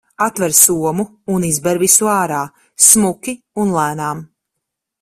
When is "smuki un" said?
2.87-3.75